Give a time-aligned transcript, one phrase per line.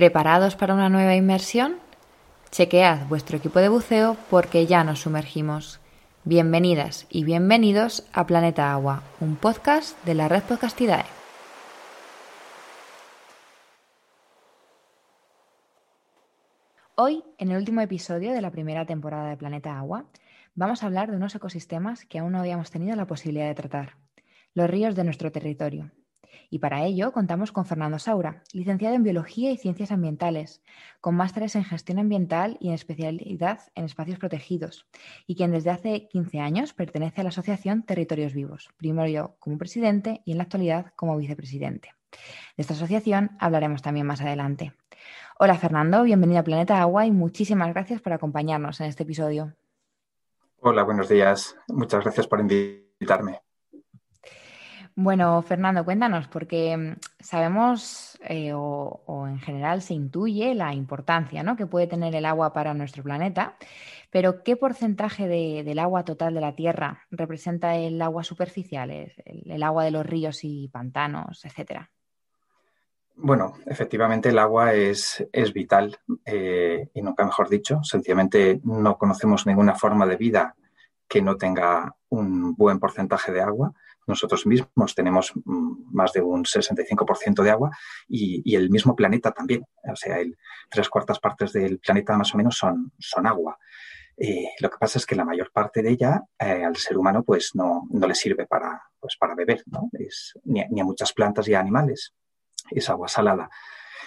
[0.00, 1.76] ¿Preparados para una nueva inmersión?
[2.50, 5.78] Chequead vuestro equipo de buceo porque ya nos sumergimos.
[6.24, 11.04] Bienvenidas y bienvenidos a Planeta Agua, un podcast de la red Podcastidae.
[16.94, 20.06] Hoy, en el último episodio de la primera temporada de Planeta Agua,
[20.54, 23.98] vamos a hablar de unos ecosistemas que aún no habíamos tenido la posibilidad de tratar,
[24.54, 25.90] los ríos de nuestro territorio.
[26.50, 30.62] Y para ello contamos con Fernando Saura, licenciado en Biología y Ciencias Ambientales,
[31.00, 34.86] con másteres en Gestión Ambiental y en especialidad en Espacios Protegidos,
[35.26, 40.22] y quien desde hace 15 años pertenece a la Asociación Territorios Vivos, primero como presidente
[40.24, 41.94] y en la actualidad como vicepresidente.
[42.56, 44.72] De esta asociación hablaremos también más adelante.
[45.38, 49.54] Hola Fernando, bienvenido a Planeta Agua y muchísimas gracias por acompañarnos en este episodio.
[50.62, 51.56] Hola, buenos días.
[51.68, 53.40] Muchas gracias por invitarme.
[54.96, 61.56] Bueno, Fernando, cuéntanos, porque mm, sabemos eh, o, en general se intuye la importancia ¿no?
[61.56, 63.56] que puede tener el agua para nuestro planeta,
[64.10, 69.84] pero ¿qué porcentaje del agua total de la Tierra representa el agua superficial, el, agua
[69.84, 71.90] de los ríos y pantanos, etcétera?
[73.14, 77.82] Bueno, efectivamente el agua es, es vital eh, y nunca mejor dicho.
[77.84, 80.56] Sencillamente no conocemos ninguna forma de vida
[81.06, 83.72] que no tenga un buen porcentaje de agua
[84.10, 87.70] nosotros mismos tenemos mm, más de un 65% de agua
[88.08, 89.64] y, el mismo planeta también.
[89.90, 90.36] O sea, el,
[90.70, 93.58] tres cuartas partes del planeta más o menos son, son agua.
[94.16, 97.22] Eh, lo que pasa es que la mayor parte de ella eh, al ser humano
[97.22, 99.88] pues no, no, le sirve para, pues, para beber, ¿no?
[99.92, 102.12] es, ni, a muchas plantas y animales.
[102.70, 103.48] Es agua salada.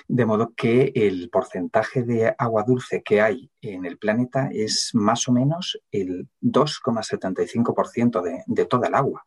[0.08, 5.28] De modo que el porcentaje de agua dulce que hay en el planeta es más
[5.28, 9.26] o menos el 2,75% de, de toda el agua.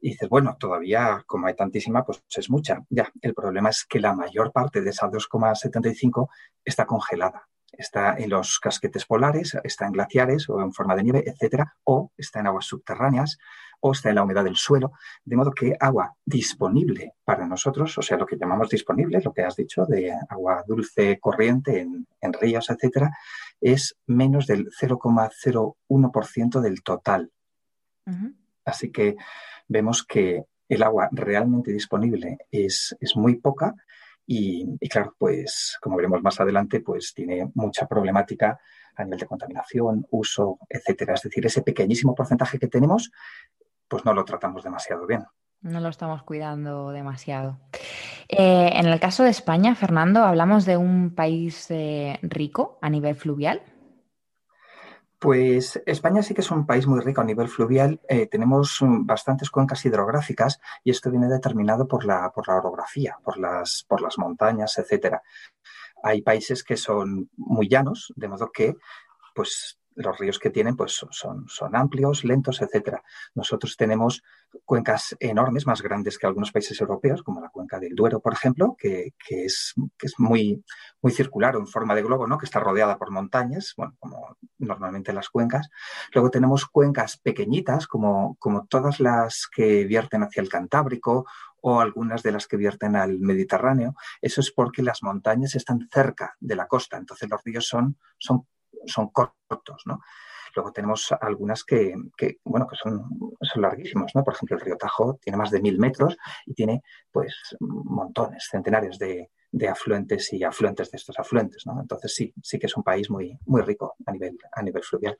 [0.00, 2.84] Y dices, bueno, todavía como hay tantísima, pues es mucha.
[2.90, 6.28] Ya, el problema es que la mayor parte de esa 2,75
[6.64, 7.48] está congelada.
[7.72, 12.10] Está en los casquetes polares, está en glaciares o en forma de nieve, etcétera, o
[12.16, 13.38] está en aguas subterráneas,
[13.80, 14.92] o está en la humedad del suelo,
[15.24, 19.42] de modo que agua disponible para nosotros, o sea, lo que llamamos disponible, lo que
[19.42, 22.06] has dicho, de agua dulce corriente en,
[22.40, 23.10] ríos, etcétera,
[23.60, 27.30] es menos del 0,01% del total.
[28.64, 29.16] Así que
[29.68, 33.74] vemos que el agua realmente disponible es, muy poca
[34.26, 38.58] y, claro, pues como veremos más adelante, pues tiene mucha problemática
[38.96, 41.14] a nivel de contaminación, uso, etcétera.
[41.14, 43.12] Es decir, ese pequeñísimo porcentaje que tenemos,
[43.86, 45.24] pues no lo tratamos demasiado bien.
[45.60, 47.58] No lo estamos cuidando demasiado.
[48.28, 53.14] Eh, en el caso de España, Fernando, hablamos de un país eh, rico a nivel
[53.14, 53.62] fluvial.
[55.18, 58.00] Pues España sí que es un país muy rico a nivel fluvial.
[58.08, 63.16] Eh, tenemos mm, bastantes cuencas hidrográficas y esto viene determinado por la, por la orografía,
[63.24, 65.22] por las, por las montañas, etcétera.
[66.02, 68.76] Hay países que son muy llanos, de modo que
[69.34, 73.02] pues los ríos que tienen pues son, son amplios, lentos, etcétera.
[73.34, 74.22] Nosotros tenemos
[74.64, 78.76] cuencas enormes, más grandes que algunos países europeos, como la cuenca del Duero, por ejemplo,
[78.78, 80.62] que, es, es muy,
[81.02, 82.38] muy circular o en forma de globo, ¿no?
[82.38, 85.68] que está rodeada por montañas, bueno, como normalmente las cuencas.
[86.12, 91.26] Luego tenemos cuencas pequeñitas, como, como todas las que vierten hacia el Cantábrico
[91.60, 93.94] o algunas de las que vierten al Mediterráneo.
[94.20, 98.46] Eso es porque las montañas están cerca de la costa, entonces los ríos son, son
[98.86, 100.00] son cortos, ¿no?
[100.56, 101.94] Luego tenemos algunas que,
[102.44, 103.10] bueno, que son,
[103.42, 104.24] son larguísimos, ¿no?
[104.24, 106.16] Por ejemplo, el río Tajo tiene más de mil metros
[106.46, 106.82] y tiene,
[107.12, 109.30] pues, montones, centenares de,
[109.68, 111.78] afluentes y afluentes de estos afluentes, ¿no?
[111.80, 115.16] Entonces sí, sí que es un país muy, muy rico a nivel, a nivel fluvial.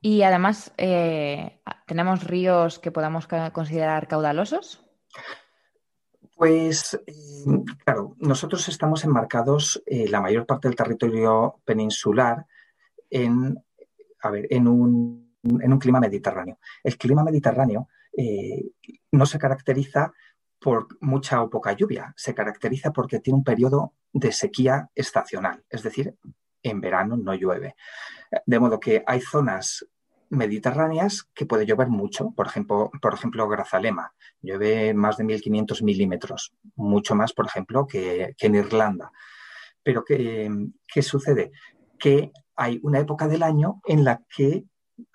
[0.00, 4.84] Y además, eh, ¿tenemos ríos que podamos considerar caudalosos?
[6.36, 7.14] Pues eh,
[7.84, 12.46] claro, nosotros estamos enmarcados eh, la mayor parte del territorio peninsular
[13.12, 13.62] en,
[14.20, 16.58] a ver, en, un, en un clima mediterráneo.
[16.82, 18.70] El clima mediterráneo eh,
[19.12, 20.12] no se caracteriza
[20.58, 25.82] por mucha o poca lluvia, se caracteriza porque tiene un periodo de sequía estacional, es
[25.82, 26.14] decir,
[26.62, 27.74] en verano no llueve.
[28.46, 29.84] De modo que hay zonas
[30.30, 36.54] mediterráneas que puede llover mucho, por ejemplo, por ejemplo Grazalema, llueve más de 1.500 milímetros,
[36.76, 39.12] mucho más, por ejemplo, que, en Irlanda.
[39.82, 40.48] Pero ¿qué,
[40.86, 41.50] ¿qué sucede?
[42.02, 44.64] Que hay una época del año en la que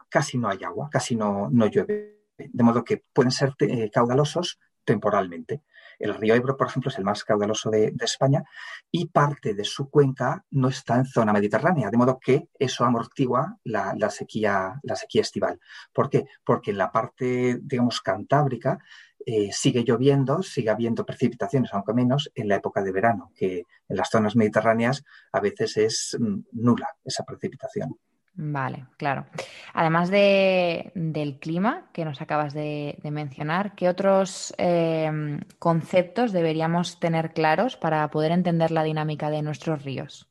[0.09, 4.57] casi no hay agua, casi no, no llueve, de modo que pueden ser eh, caudalosos
[4.85, 5.63] temporalmente.
[5.99, 8.43] El río Ebro, por ejemplo, es el más caudaloso de, España
[8.91, 13.57] y parte de su cuenca no está en zona mediterránea, de modo que eso amortigua
[13.63, 14.79] la, sequía,
[15.13, 15.59] estival.
[15.93, 16.25] ¿Por qué?
[16.43, 18.79] Porque en la parte, digamos, cantábrica
[19.25, 23.97] eh, sigue lloviendo, sigue habiendo precipitaciones, aunque menos, en la época de verano, que en
[23.97, 25.03] las zonas mediterráneas
[25.33, 27.97] a veces es mm, nula esa precipitación.
[28.39, 29.25] Vale, claro.
[29.73, 37.77] Además del clima que nos acabas de, mencionar, ¿qué otros eh, conceptos deberíamos tener claros
[37.77, 40.29] para poder entender la dinámica de nuestros ríos?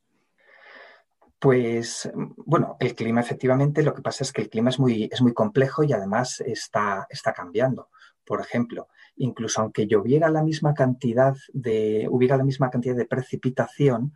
[1.41, 5.21] Pues bueno, el clima efectivamente, lo que pasa es que el clima es muy, es
[5.21, 7.91] muy complejo y además está, está cambiando.
[8.25, 14.15] Por ejemplo, incluso aunque lloviera la misma cantidad de, hubiera la misma cantidad de precipitación,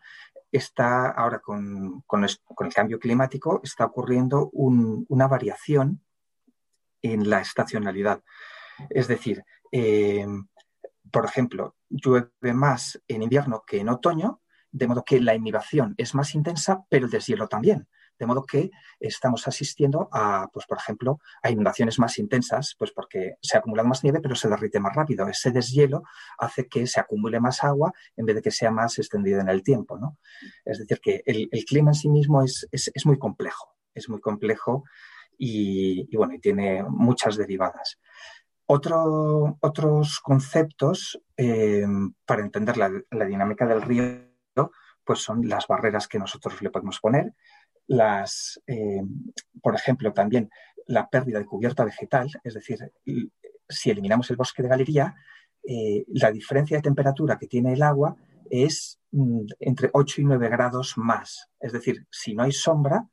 [0.52, 6.02] está ahora con, el cambio climático, está ocurriendo una variación
[7.02, 8.22] en la estacionalidad.
[8.88, 10.26] Es decir, eh,
[11.10, 16.14] por ejemplo, llueve más en invierno que en otoño, de modo que la inhibición es
[16.14, 17.88] más intensa, pero el deshielo también.
[18.20, 18.70] De modo que
[19.00, 23.88] estamos asistiendo a, pues, por ejemplo, a inundaciones más intensas, pues porque se ha acumulado
[23.88, 25.26] más nieve, pero se derrite más rápido.
[25.26, 26.02] Ese deshielo
[26.36, 29.62] hace que se acumule más agua en vez de que sea más extendido en el
[29.62, 29.98] tiempo.
[29.98, 30.18] ¿no?
[30.66, 32.68] Es decir, que el, clima en sí mismo es,
[33.06, 34.84] muy complejo, es muy complejo
[35.38, 37.98] y, bueno, tiene muchas derivadas.
[38.66, 41.86] otros conceptos eh,
[42.26, 44.30] para entender la dinámica del río
[45.10, 47.34] pues son las barreras que nosotros le podemos poner,
[47.90, 49.02] las, eh,
[49.60, 50.48] por ejemplo, también
[50.86, 52.78] la pérdida de cubierta vegetal, es decir,
[53.68, 55.16] si eliminamos el bosque de galería,
[55.66, 58.16] eh, la diferencia de temperatura que tiene el agua
[58.48, 61.48] es mm, entre 8 y 9 grados más.
[61.58, 63.08] Es decir, si no hay sombra,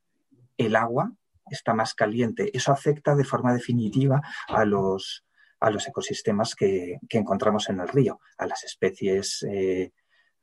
[0.57, 1.11] el agua
[1.49, 2.55] está más caliente.
[2.55, 5.25] Eso afecta de forma definitiva a los,
[5.59, 9.91] a los ecosistemas que, encontramos en el río, a las especies eh,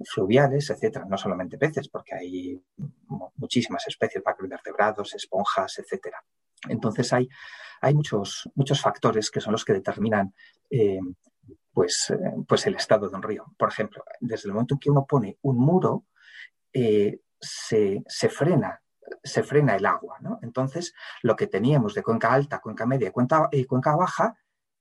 [0.07, 2.63] fluviales, etcétera, no solamente peces, porque hay
[3.37, 6.23] muchísimas especies, macroinvertebrados, esponjas, etcétera.
[6.69, 7.29] Entonces hay,
[7.81, 10.35] hay muchos, muchos factores que son los que determinan
[10.71, 11.01] eh,
[11.73, 12.17] pues, eh,
[12.49, 13.45] pues el estado de un río.
[13.59, 16.07] Por ejemplo, desde el momento en que uno pone un muro,
[16.73, 18.81] eh, se, frena
[19.23, 20.19] se frena el agua.
[20.43, 23.13] Entonces, lo que teníamos de cuenca alta, cuenca media
[23.53, 24.35] y cuenca baja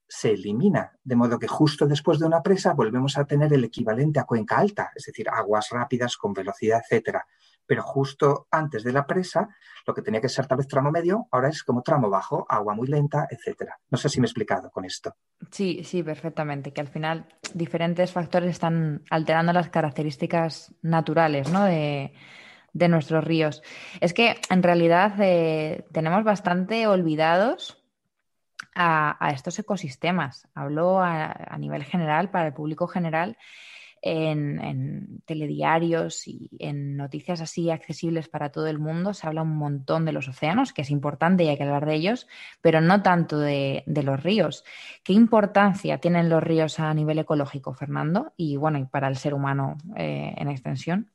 [0.07, 4.19] se elimina, de modo que justo después de una presa volvemos a tener el equivalente
[4.19, 7.25] a cuenca alta, es decir, aguas rápidas con velocidad, etcétera.
[7.65, 9.50] Pero justo antes de la presa,
[9.88, 12.75] lo que tenía que ser tal vez tramo medio, ahora es como tramo bajo, agua
[12.75, 13.79] muy lenta, etcétera.
[13.89, 15.15] No sé si me he explicado con esto.
[15.50, 16.73] Sí, sí, perfectamente.
[16.73, 21.63] Que al final diferentes factores están alterando las características naturales ¿no?
[21.63, 22.13] de,
[22.73, 23.63] nuestros ríos.
[24.01, 27.82] Es que en realidad eh, tenemos bastante olvidados
[28.75, 30.48] a, estos ecosistemas.
[30.54, 33.38] Hablo a, nivel general, para el público general,
[34.02, 39.14] en, telediarios y en noticias así accesibles para todo el mundo.
[39.14, 41.96] Se habla un montón de los océanos, que es importante y hay que hablar de
[41.96, 42.28] ellos,
[42.62, 44.66] pero no tanto de, los ríos.
[45.04, 48.34] ¿Qué importancia tienen los ríos a nivel ecológico, Fernando?
[48.38, 51.12] Y bueno, y para el ser humano eh, en extensión.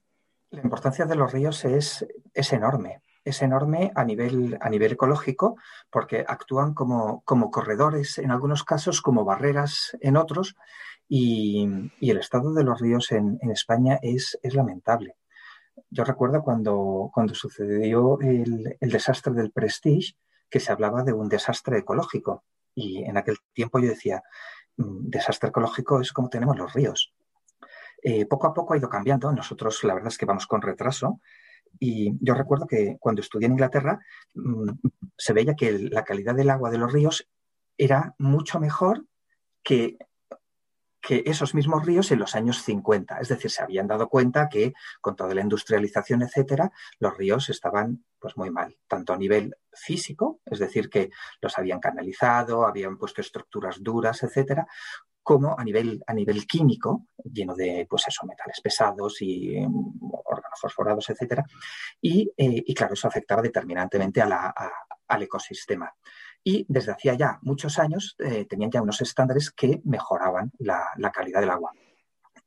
[0.50, 5.56] La importancia de los ríos es, es enorme es enorme a nivel, a nivel ecológico
[5.90, 10.56] porque actúan como, como corredores en algunos casos, como barreras en otros
[11.08, 11.66] y,
[12.00, 15.16] el estado de los ríos en, España es, es, lamentable.
[15.90, 20.16] Yo recuerdo cuando, cuando sucedió el, desastre del Prestige
[20.50, 24.22] que se hablaba de un desastre ecológico y en aquel tiempo yo decía,
[24.76, 27.12] mm, desastre ecológico es como tenemos los ríos.
[28.02, 29.32] Eh, poco a poco ha ido cambiando.
[29.32, 31.20] Nosotros, la verdad es que vamos con retraso,
[31.78, 33.98] y yo recuerdo que cuando estudié en Inglaterra
[34.34, 34.70] mm,
[35.16, 37.28] se veía que la calidad del agua de los ríos
[37.76, 39.06] era mucho mejor
[39.62, 39.96] que,
[41.00, 43.18] que esos mismos ríos en los años 50.
[43.18, 48.04] Es decir, se habían dado cuenta que con toda la industrialización, etcétera, los ríos estaban
[48.18, 51.10] pues muy mal, tanto a nivel físico, es decir, que
[51.40, 54.66] los habían canalizado, habían puesto estructuras duras, etcétera,
[55.22, 59.56] como a nivel, a nivel químico, lleno de pues eso, metales pesados y
[60.58, 61.42] fosforados, etc.
[62.02, 65.92] Eh, y, claro, eso afectaba determinantemente al ecosistema.
[66.42, 71.40] Y desde hacía ya muchos años eh, tenían ya unos estándares que mejoraban la, calidad
[71.40, 71.72] del agua.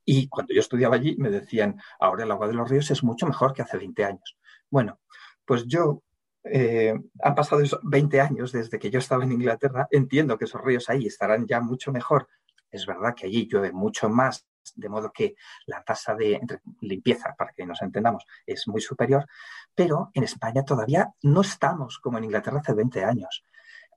[0.06, 3.28] Y cuando yo estudiaba allí me decían, ahora el agua de los ríos es mucho
[3.28, 4.38] mejor que hace 20 años.
[4.70, 5.00] Bueno,
[5.46, 6.04] pues yo
[6.44, 10.90] eh, han pasado 20 años desde que yo estaba en Inglaterra, entiendo que esos ríos
[10.90, 12.28] ahí estarán ya mucho mejor
[12.72, 16.40] es verdad que allí llueve mucho más, de modo que la tasa de
[16.82, 19.28] limpieza, para que nos entendamos, es muy superior,
[19.76, 23.44] pero en España todavía no estamos como en Inglaterra hace 20 años.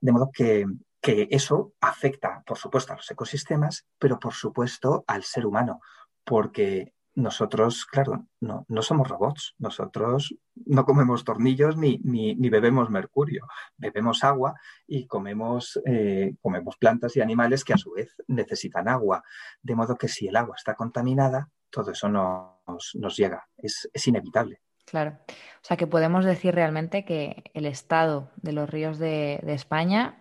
[0.01, 0.65] De modo que,
[1.07, 5.79] eso afecta, por supuesto, a los ecosistemas, pero por supuesto al ser humano,
[6.23, 9.55] porque nosotros, claro, no, no, somos robots.
[9.57, 13.47] Nosotros no comemos tornillos ni, ni, bebemos mercurio.
[13.77, 14.53] Bebemos agua
[14.85, 19.23] y comemos, eh, comemos plantas y animales que a su vez necesitan agua.
[19.61, 23.47] De modo que si el agua está contaminada, todo eso nos, nos llega.
[23.57, 24.61] Es, es, inevitable.
[24.85, 25.17] Claro.
[25.27, 30.19] O sea que podemos decir realmente que el estado de los ríos de, de España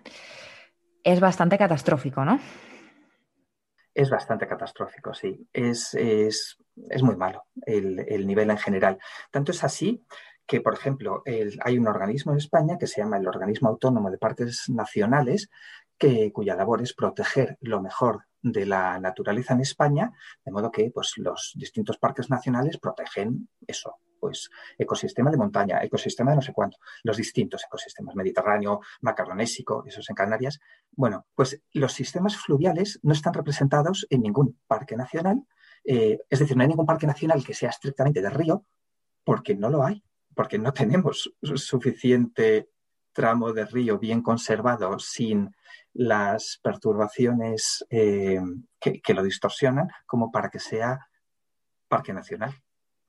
[1.03, 2.41] es bastante catastrófico, ¿no?
[3.95, 5.49] Es bastante catastrófico, sí.
[5.53, 6.59] Es, es,
[6.91, 8.99] es muy malo el, el, nivel en general.
[9.31, 10.05] Tanto es así
[10.47, 14.11] que, por ejemplo, el, hay un organismo en España que se llama el Organismo Autónomo
[14.11, 15.49] de Parques Nacionales,
[15.97, 20.13] que, cuya labor es proteger lo mejor de la naturaleza en España,
[20.45, 26.31] de modo que pues, los distintos parques nacionales protegen eso, pues ecosistema de montaña, ecosistema
[26.31, 30.61] de no sé cuánto, los distintos ecosistemas, Mediterráneo, macaronésico, esos en Canarias.
[30.93, 35.45] Bueno, pues los sistemas fluviales no están representados en ningún parque nacional,
[35.85, 38.65] eh, es decir, no hay ningún parque nacional que sea estrictamente de río,
[39.25, 40.03] porque no lo hay,
[40.35, 42.71] porque no tenemos suficiente
[43.13, 45.55] tramo de río bien conservado sin
[45.93, 48.41] las perturbaciones eh,
[48.81, 51.11] que, lo distorsionan como para que sea
[51.89, 52.64] parque nacional.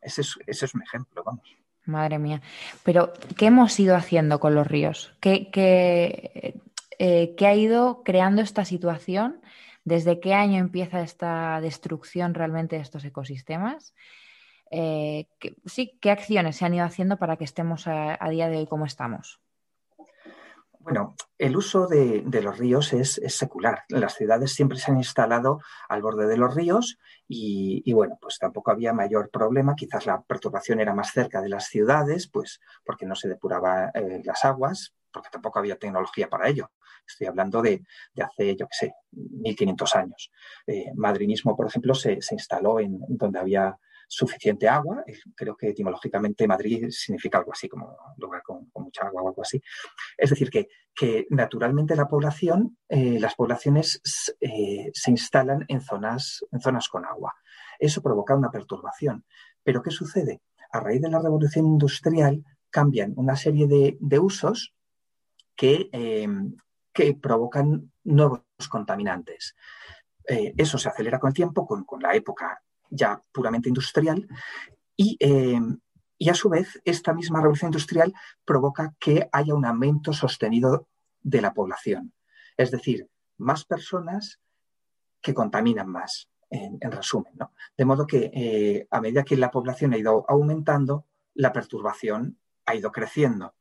[0.05, 1.57] Ese es, un ejemplo, vamos.
[1.85, 2.41] Madre mía.
[2.83, 5.13] Pero, ¿qué hemos ido haciendo con los ríos?
[5.19, 6.59] ¿Qué, qué,
[6.99, 9.41] eh, ¿qué ha ido creando esta situación?
[9.83, 13.93] ¿Desde qué año empieza esta destrucción realmente de estos ecosistemas?
[14.71, 15.27] Eh,
[15.65, 18.85] sí, ¿qué acciones se han ido haciendo para que estemos a día de hoy como
[18.85, 19.39] estamos?
[20.85, 23.85] Bueno, el uso de, los ríos es, secular.
[23.89, 28.69] Las ciudades siempre se han instalado al borde de los ríos y, bueno, pues tampoco
[28.69, 29.75] había mayor problema.
[29.75, 34.21] Quizás la perturbación era más cerca de las ciudades, pues porque no se depuraba eh,
[34.23, 36.69] las aguas, porque tampoco había tecnología para ello.
[37.07, 37.83] Estoy hablando de,
[38.21, 40.31] hace, yo qué sé, 1500 años.
[40.67, 43.75] Eh, madrinismo, por ejemplo, se, se instaló en donde había
[44.07, 45.03] suficiente agua.
[45.35, 49.61] Creo que etimológicamente Madrid significa algo así como lugar con, mucha agua o algo así.
[50.17, 54.01] Es decir, que, que naturalmente la población, eh, las poblaciones
[54.39, 57.33] eh, se instalan en zonas, en zonas con agua.
[57.79, 59.25] Eso provoca una perturbación.
[59.63, 60.41] Pero ¿qué sucede?
[60.71, 64.73] A raíz de la revolución industrial cambian una serie de, usos
[65.55, 66.27] que, eh,
[66.93, 69.55] que provocan nuevos contaminantes.
[70.27, 74.27] eso se acelera con el tiempo, con, con, la época ya puramente industrial,
[74.97, 75.59] eh,
[76.17, 78.13] y, a su vez esta misma revolución industrial
[78.45, 80.87] provoca que haya un aumento sostenido
[81.21, 82.13] de la población.
[82.57, 84.39] Es decir, más personas
[85.21, 87.33] que contaminan más, en, resumen.
[87.77, 92.75] De modo que eh, a medida que la población ha ido aumentando, la perturbación ha
[92.75, 93.55] ido creciendo.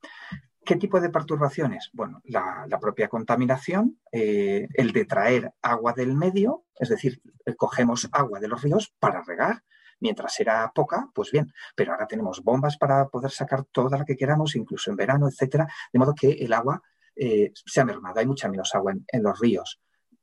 [0.65, 1.91] ¿Qué tipo de perturbaciones?
[1.93, 7.21] Bueno, la, propia contaminación, eh, el de traer agua del medio, es decir,
[7.57, 9.63] cogemos agua de los ríos para regar.
[10.01, 14.17] Mientras era poca, pues bien, pero ahora tenemos bombas para poder sacar toda la que
[14.17, 16.83] queramos, incluso en verano, etcétera, de modo que el agua
[17.15, 19.81] eh, se ha mermado, hay mucha menos agua en, los ríos.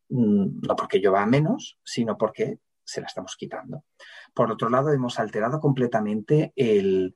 [0.10, 3.86] Mm, no porque llueva menos, sino porque se la estamos quitando.
[4.34, 7.16] Por otro lado, hemos alterado completamente el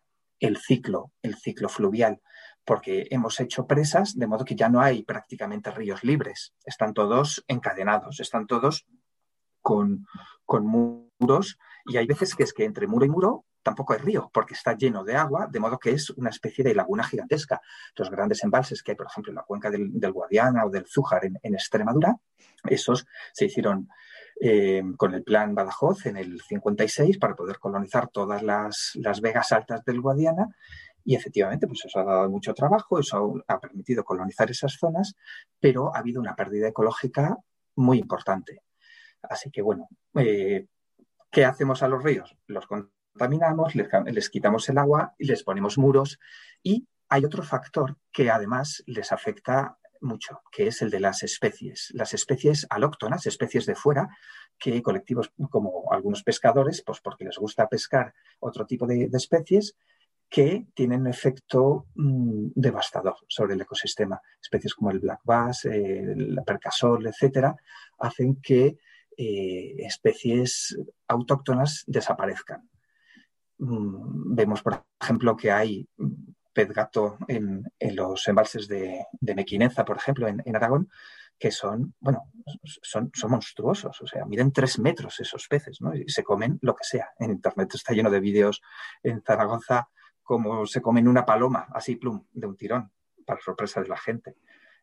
[0.58, 2.22] ciclo, el ciclo fluvial
[2.65, 6.53] porque hemos hecho presas, de modo que ya no hay prácticamente ríos libres.
[6.65, 8.88] Están todos encadenados, están todos
[9.62, 10.05] con,
[11.19, 14.53] muros y hay veces que es que entre muro y muro tampoco hay río, porque
[14.53, 17.62] está lleno de agua, de modo que es una especie de laguna gigantesca.
[17.95, 21.25] Los grandes embalses que hay, por ejemplo, en la cuenca del, Guadiana o del Zújar
[21.25, 22.15] en, Extremadura,
[22.65, 23.89] esos se hicieron
[24.39, 29.51] eh, con el plan Badajoz en el 56 para poder colonizar todas las, las vegas
[29.51, 30.48] altas del Guadiana
[31.05, 35.15] y efectivamente, pues eso ha dado mucho trabajo, eso ha permitido colonizar esas zonas,
[35.59, 37.38] pero ha habido una pérdida ecológica
[37.75, 38.63] muy importante.
[39.21, 40.65] Así que, bueno, eh,
[41.31, 42.35] ¿qué hacemos a los ríos?
[42.47, 46.19] Los contaminamos, les, quitamos el agua y les ponemos muros.
[46.63, 51.91] Y hay otro factor que además les afecta mucho, que es el de las especies.
[51.93, 54.09] Las especies alóctonas, especies de fuera,
[54.57, 59.75] que colectivos como algunos pescadores, pues porque les gusta pescar otro tipo de especies,
[60.29, 64.20] que tienen un efecto mm, devastador sobre el ecosistema.
[64.41, 67.55] Especies como el black bass, el percasol, etcétera,
[68.00, 68.77] hacen que
[69.17, 70.77] eh, especies
[71.08, 72.70] autóctonas desaparezcan.
[73.60, 75.88] Mm, vemos, por ejemplo, que hay
[76.53, 77.63] pez gato en,
[77.94, 80.89] los embalses de, Mequinenza, por ejemplo, en, Aragón,
[81.38, 82.32] que son, bueno,
[82.82, 85.94] son, son, monstruosos, o sea, miden tres metros esos peces, ¿no?
[85.94, 87.10] Y se comen lo que sea.
[87.20, 88.62] En Internet está lleno de vídeos
[89.03, 89.89] en Zaragoza
[90.25, 92.91] como se comen una paloma, así plum, de un tirón,
[93.25, 94.36] para sorpresa de la gente.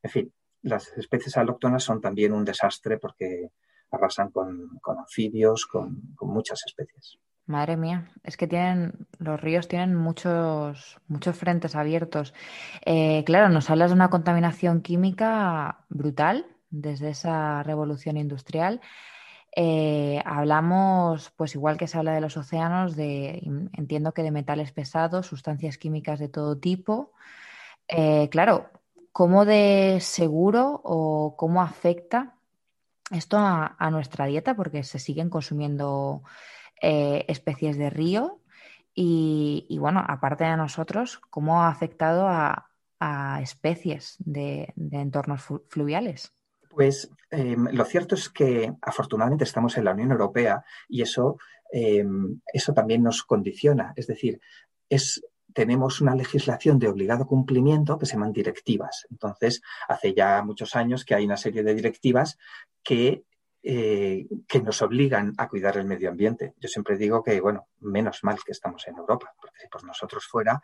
[0.03, 0.33] En fin,
[0.63, 3.51] las especies alóctonas son también un desastre porque
[3.91, 7.19] arrasan con, anfibios, con, muchas especies.
[7.45, 12.33] Madre mía, es que tienen, los ríos tienen muchos, muchos frentes abiertos.
[12.87, 18.81] Eh, claro, nos hablas de una contaminación química brutal desde esa revolución industrial.
[19.55, 25.27] Eh, hablamos, pues igual que se habla de los océanos, entiendo que de metales pesados,
[25.27, 27.13] sustancias químicas de todo tipo.
[27.89, 28.71] Eh, claro,
[29.13, 32.37] ¿cómo de seguro o cómo afecta
[33.11, 34.57] esto a, nuestra dieta?
[34.57, 36.23] Porque se siguen consumiendo
[36.81, 38.41] eh, especies de río
[38.95, 42.69] y, bueno, aparte de nosotros, ¿cómo ha afectado a,
[43.43, 46.33] especies de entornos fluviales?
[46.75, 51.37] Pues em, lo cierto es que afortunadamente estamos en la Unión Europea y eso,
[51.71, 53.93] em, eso también nos condiciona.
[53.95, 54.41] Es decir,
[54.89, 59.07] es, tenemos una legislación de obligado cumplimiento que se llaman directivas.
[59.11, 62.39] Entonces, hace ya muchos años que hay una serie de directivas
[62.83, 63.25] que
[63.65, 66.53] eh, que nos obligan a cuidar el medio ambiente.
[66.59, 70.27] Yo siempre digo que, bueno, menos mal que estamos en Europa, porque si por nosotros
[70.27, 70.61] fuera,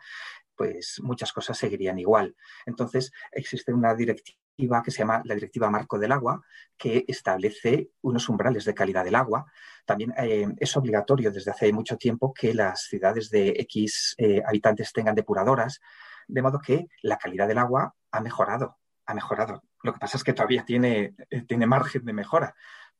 [0.53, 2.35] pues muchas cosas seguirían igual.
[2.65, 4.48] Entonces, existe una directiva
[4.83, 6.41] que se llama la Directiva Marco del Agua,
[6.77, 9.45] que establece unos umbrales de calidad del agua.
[9.85, 14.91] También eh, es obligatorio desde hace mucho tiempo que las ciudades de X eh, habitantes
[14.91, 15.79] tengan depuradoras,
[16.27, 19.63] de modo que la calidad del agua ha mejorado, ha mejorado.
[19.81, 21.15] Lo que pasa es que todavía tiene,
[21.47, 22.53] tiene margen de mejora,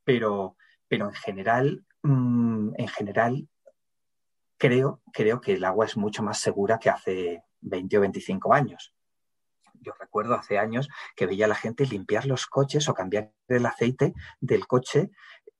[0.03, 0.55] pero,
[0.87, 3.49] pero en general, mm, en general,
[4.57, 8.93] creo, creo que el agua es mucho más segura que hace 20 o 25 años.
[9.81, 13.65] Yo recuerdo hace años que veía a la gente limpiar los coches o cambiar el
[13.65, 15.11] aceite del coche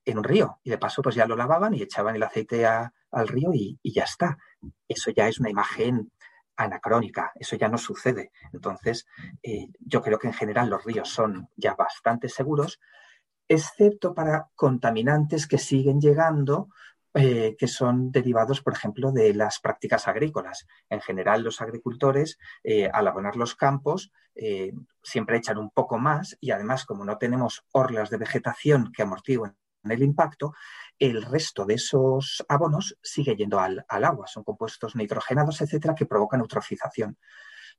[0.05, 0.59] en un río.
[0.63, 4.03] Y de paso, pues ya lo lavaban y echaban el aceite al río y, ya
[4.03, 4.37] está.
[4.87, 6.11] Eso ya es una imagen
[6.55, 8.31] anacrónica, eso ya no sucede.
[8.51, 9.05] Entonces,
[9.43, 12.79] eh, yo creo que en general los ríos son ya bastante seguros,
[13.47, 16.69] excepto para contaminantes que siguen llegando,
[17.15, 20.67] eh, que son derivados, por ejemplo, de las prácticas agrícolas.
[20.89, 26.37] En general, los agricultores, eh, al abonar los campos, eh, siempre echan un poco más
[26.39, 30.53] y además, como no tenemos orlas de vegetación que amortiguen el impacto,
[30.99, 34.27] el resto de esos abonos sigue yendo al, agua.
[34.27, 37.17] Son compuestos nitrogenados, etcétera, que provocan eutrofización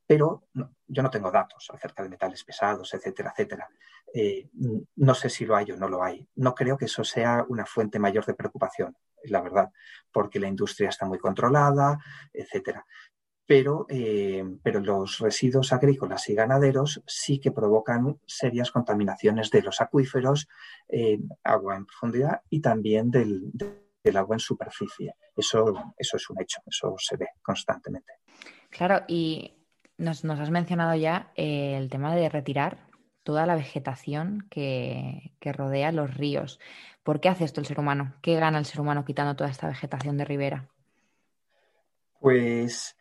[0.07, 0.49] pero
[0.89, 3.69] yo no tengo datos acerca de metales pesados, etcétera, etcétera.
[4.97, 6.29] No sé si lo hay o no lo hay.
[6.35, 9.71] No creo que eso sea una fuente mayor de preocupación, la verdad,
[10.13, 11.99] porque la industria está muy controlada,
[12.33, 12.85] etcétera.
[13.47, 19.81] Pero, eh, pero los residuos agrícolas y ganaderos sí que provocan serias contaminaciones de los
[19.81, 20.47] acuíferos,
[21.43, 23.51] agua en profundidad y también del,
[24.03, 25.15] del agua en superficie.
[25.37, 28.15] Eso, eso es un hecho, eso se ve constantemente.
[28.71, 29.61] Claro, y
[29.99, 32.90] nos, has mencionado ya eh, el tema de retirar
[33.23, 36.61] toda la vegetación que, rodea los ríos.
[37.03, 38.15] ¿Por qué hace esto el ser humano?
[38.23, 40.69] ¿Qué gana el ser humano quitando toda esta vegetación de ribera?
[42.21, 42.97] Pues,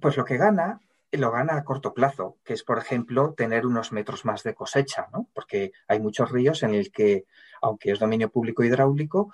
[0.00, 0.80] pues lo que gana,
[1.12, 5.08] lo gana a corto plazo, que es, por ejemplo, tener unos metros más de cosecha,
[5.12, 5.28] ¿no?
[5.32, 7.24] Porque hay muchos ríos en el que,
[7.62, 9.32] aunque es dominio público hidráulico,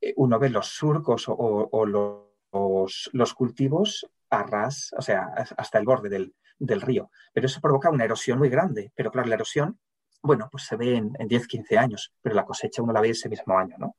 [0.00, 6.08] eh, uno ve los surcos o, los, los, cultivos a o sea, hasta el borde
[6.08, 7.10] del, río.
[7.32, 8.92] Pero eso provoca una erosión muy grande.
[8.94, 9.78] Pero claro, la erosión,
[10.22, 13.28] bueno, pues se ve en, 10, 15 años, pero la cosecha uno la ve ese
[13.28, 13.96] mismo año, ¿no?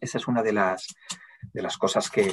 [0.00, 0.86] Esa es una de las,
[1.52, 2.32] de las cosas que,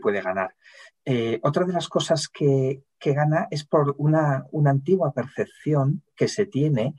[0.00, 0.56] puede ganar.
[1.04, 6.94] Eh, otra de las cosas que, gana es por una, antigua percepción que se tiene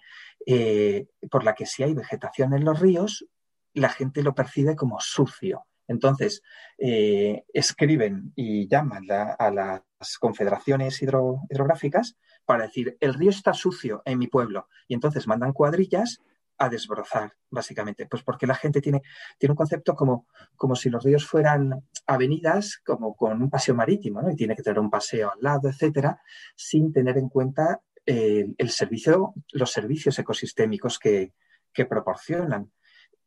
[0.45, 3.26] eh, por la que si hay vegetación en los ríos,
[3.73, 5.65] la gente lo percibe como sucio.
[5.88, 6.43] Entonces,
[6.78, 9.82] eh, escriben y llaman a las
[10.20, 14.68] confederaciones hidrográficas para decir, el río está sucio en mi pueblo.
[14.88, 16.22] Y entonces mandan cuadrillas
[16.58, 18.06] a desbrozar, básicamente.
[18.06, 19.02] Pues porque la gente tiene,
[19.38, 24.22] tiene un concepto como, como si los ríos fueran avenidas, como con un paseo marítimo,
[24.22, 24.32] ¿no?
[24.32, 26.22] Y tiene que tener un paseo al lado, etcétera,
[26.56, 31.34] sin tener en cuenta eh, el servicio, los servicios ecosistémicos que,
[31.74, 32.72] que proporcionan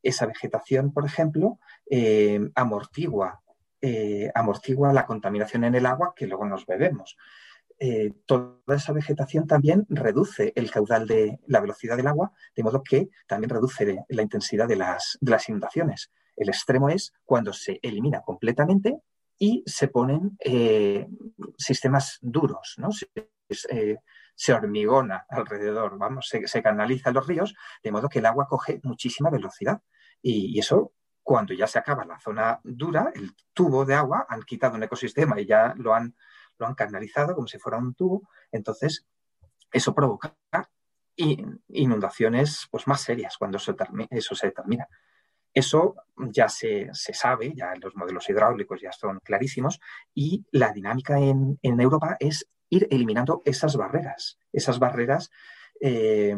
[0.03, 1.59] esa vegetación, por ejemplo,
[1.91, 3.43] eh, amortigua,
[3.81, 7.17] eh, amortigua la contaminación en el agua que luego nos bebemos.
[7.79, 12.83] Eh, toda esa vegetación también reduce el caudal de la velocidad del agua, de modo
[12.83, 16.11] que también reduce la intensidad de las, inundaciones.
[16.37, 18.99] El extremo es cuando se elimina completamente
[19.39, 20.39] y se ponen
[21.59, 22.89] sistemas duros, ¿no?
[22.93, 28.81] Se, hormigona alrededor, vamos, se, se, canaliza los ríos, de modo que el agua coge
[28.83, 29.83] muchísima velocidad.
[30.23, 30.93] Y, eso,
[31.27, 35.41] cuando ya se acaba la zona dura, el tubo de agua, han quitado un ecosistema
[35.41, 36.15] y ya lo han,
[36.57, 39.05] lo han canalizado como si fuera un tubo, entonces
[39.73, 40.37] eso provoca
[41.17, 44.87] inundaciones pues, más serias cuando eso, se termina.
[45.53, 49.81] Eso ya se, sabe, ya los modelos hidráulicos ya son clarísimos
[50.15, 55.33] y la dinámica en, Europa es ir eliminando esas barreras, esas barreras
[55.81, 56.37] eh,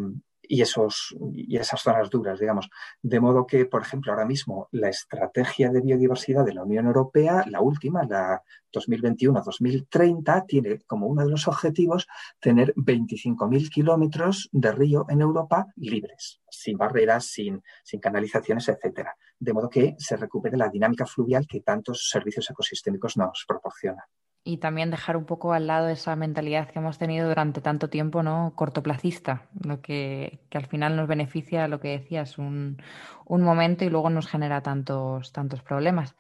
[0.49, 2.69] y, esos, y esas zonas duras, digamos.
[3.03, 7.45] De modo que, por ejemplo, ahora mismo la estrategia de biodiversidad de la Unión Europea,
[7.47, 12.07] la última, la 2021-2030, tiene como uno de los objetivos
[12.41, 19.15] tener 25.000 kilómetros de río en Europa libres, sin barreras, sin, sin canalizaciones, etcétera.
[19.39, 24.05] De modo que se recupere la dinámica fluvial que tantos servicios ecosistémicos nos proporcionan
[24.45, 28.23] y también dejar un poco al lado esa mentalidad que hemos tenido durante tanto tiempo,
[28.23, 28.53] ¿no?
[28.55, 32.83] Cortoplacista, lo que, al final nos beneficia, lo que decías, un,
[33.27, 36.17] un, momento y luego nos genera tantos, tantos problemas.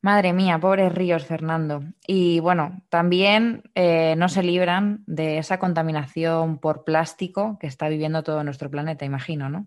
[0.00, 1.82] Madre mía, pobres ríos, Fernando.
[2.06, 8.22] Y bueno, también eh, no se libran de esa contaminación por plástico que está viviendo
[8.22, 9.66] todo nuestro planeta, imagino, ¿no?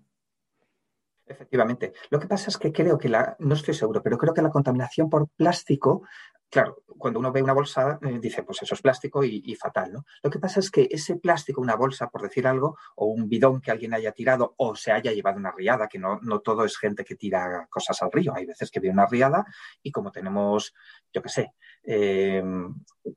[1.26, 1.94] Efectivamente.
[2.10, 4.50] Lo que pasa es que creo que la, no estoy seguro, pero creo que la
[4.50, 6.04] contaminación por plástico
[6.52, 10.06] claro, cuando uno ve una bolsa, eh, dice, pues eso es plástico y, fatal, ¿no?
[10.22, 13.62] Lo que pasa es que ese plástico, una bolsa, por decir algo, o un bidón
[13.62, 17.04] que alguien haya tirado o se haya llevado una riada, que no, todo es gente
[17.04, 18.34] que tira cosas al río.
[18.36, 19.46] Hay veces que viene una riada
[19.82, 20.74] y como tenemos,
[21.12, 22.44] yo qué sé, eh,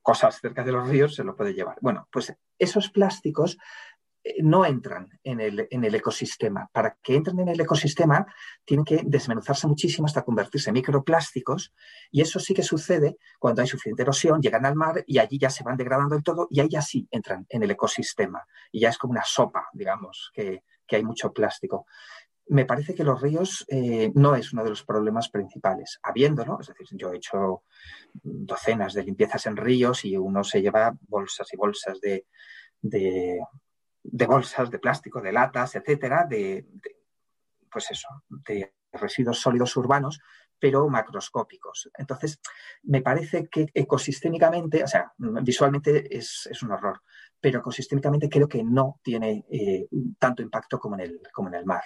[0.01, 1.77] cosas cerca de los ríos, se lo puede llevar.
[1.81, 3.59] Bueno, pues esos plásticos
[4.43, 6.69] no entran en el, en el, ecosistema.
[6.73, 8.27] Para que entren en el ecosistema
[8.65, 11.75] tienen que desmenuzarse muchísimo hasta convertirse en microplásticos
[12.11, 15.51] y eso sí que sucede cuando hay suficiente erosión, llegan al mar y allí ya
[15.51, 18.89] se van degradando del todo y ahí ya sí entran en el ecosistema y ya
[18.89, 21.87] es como una sopa, digamos, que, hay mucho plástico.
[22.47, 25.99] Me parece que los ríos eh, no es uno de los problemas principales.
[26.05, 27.65] Habiéndolo, es decir, yo he hecho
[28.13, 32.27] docenas de limpiezas en ríos y uno se lleva bolsas y bolsas de
[34.05, 36.67] bolsas de plástico, de latas, etcétera, de,
[37.71, 40.21] pues eso, de residuos sólidos urbanos,
[40.59, 41.91] pero macroscópicos.
[41.99, 42.41] Entonces,
[42.85, 47.03] me parece que ecosistémicamente, o sea, visualmente es, un horror,
[47.41, 49.89] pero ecosistémicamente creo que no tiene eh,
[50.19, 51.83] tanto impacto como en el, como en el mar.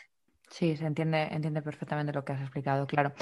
[0.51, 3.13] Sí, se entiende, entiende perfectamente lo que has explicado, claro.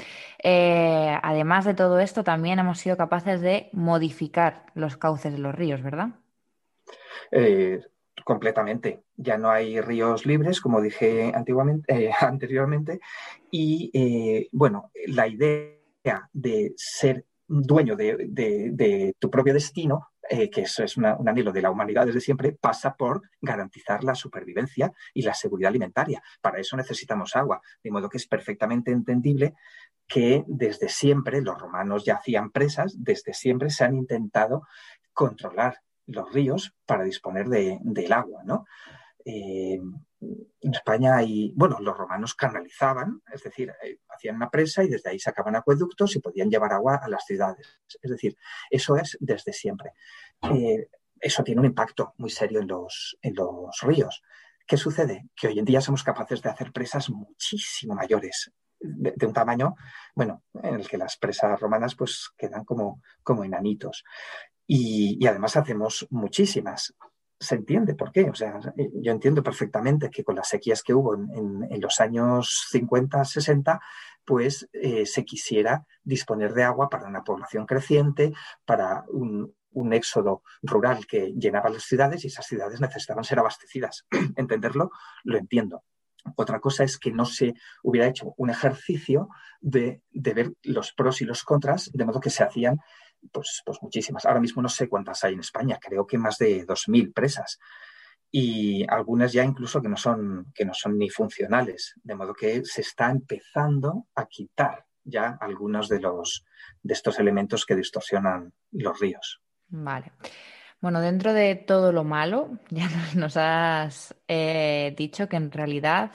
[0.41, 5.53] Eh, además de todo esto, también hemos sido capaces de modificar los cauces de los
[5.53, 6.09] ríos, ¿verdad?
[7.31, 7.81] Eh,
[8.27, 9.03] completamente.
[9.15, 12.99] Ya no hay ríos libres, como dije antiguamente, eh, anteriormente.
[13.49, 20.83] Y eh, bueno, la idea de ser dueño de, tu propio destino, eh, que eso
[20.83, 25.33] es un anhelo de la humanidad desde siempre, pasa por garantizar la supervivencia y la
[25.33, 26.21] seguridad alimentaria.
[26.41, 29.53] Para eso necesitamos agua, de modo que es perfectamente entendible
[30.05, 34.63] que desde siempre los romanos ya hacían presas, desde siempre se han intentado
[35.13, 38.65] controlar los ríos para disponer del agua, ¿no?
[39.23, 39.79] Eh,
[40.61, 45.09] en España hay, bueno, los romanos canalizaban, es decir, eh, hacían una presa y desde
[45.09, 47.79] ahí sacaban acueductos y podían llevar agua a las ciudades.
[48.01, 48.37] Es decir,
[48.69, 49.91] eso es desde siempre.
[50.53, 50.89] Eh,
[51.19, 54.23] eso tiene un impacto muy serio en los, en los ríos.
[54.65, 55.29] ¿Qué sucede?
[55.35, 59.75] Que hoy en día somos capaces de hacer presas muchísimo mayores, de, un tamaño,
[60.15, 64.03] bueno, en el que las presas romanas pues quedan como, como enanitos.
[64.67, 66.93] Y, además hacemos muchísimas.
[67.39, 68.29] Se entiende por qué.
[68.29, 73.23] O sea, yo entiendo perfectamente que con las sequías que hubo en, los años 50,
[73.23, 73.79] 60,
[74.25, 78.33] pues eh, se quisiera disponer de agua para una población creciente,
[78.65, 84.05] para un, un éxodo rural que llenaba las ciudades y esas ciudades necesitaban ser abastecidas.
[84.35, 84.91] Entenderlo,
[85.23, 85.83] lo entiendo.
[86.35, 87.53] Otra cosa es que no se
[87.83, 89.29] hubiera hecho un ejercicio
[89.61, 92.79] de, de, ver los pros y los contras, de modo que se hacían
[93.31, 94.25] pues, pues muchísimas.
[94.25, 97.59] Ahora mismo no sé cuántas hay en España, creo que más de 2.000 presas
[98.31, 102.63] y algunas ya incluso que no son que no son ni funcionales, de modo que
[102.65, 106.45] se está empezando a quitar ya algunos de los
[106.83, 109.41] de estos elementos que distorsionan los ríos.
[109.69, 110.11] Vale.
[110.79, 116.11] Bueno, dentro de todo lo malo, ya nos, has eh, dicho que en realidad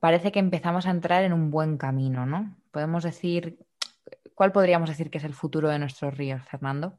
[0.00, 2.56] parece que empezamos a entrar en un buen camino, ¿no?
[2.70, 3.58] Podemos decir
[4.42, 6.98] ¿Cuál podríamos decir que es el futuro de nuestros ríos, Fernando?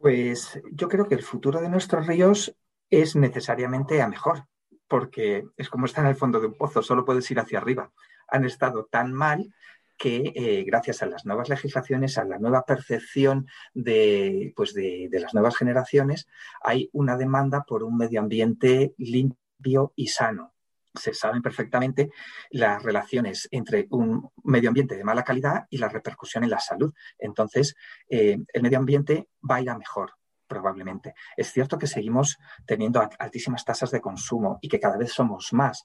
[0.00, 2.56] Pues yo creo que el futuro de nuestros ríos
[2.88, 4.46] es necesariamente a mejor,
[4.88, 7.92] porque es como estar en el fondo de un pozo, solo puedes ir hacia arriba.
[8.28, 9.52] Han estado tan mal
[9.98, 15.34] que eh, gracias a las nuevas legislaciones, a la nueva percepción de, pues de, las
[15.34, 16.26] nuevas generaciones,
[16.62, 20.54] hay una demanda por un medio ambiente limpio y sano
[20.94, 22.10] se saben perfectamente
[22.50, 26.92] las relaciones entre un medio ambiente de mala calidad y la repercusión en la salud.
[27.18, 27.74] Entonces,
[28.08, 30.12] eh, el medio ambiente va a ir a mejor
[30.46, 31.14] probablemente.
[31.36, 35.84] Es cierto que seguimos teniendo altísimas tasas de consumo y que cada vez somos más,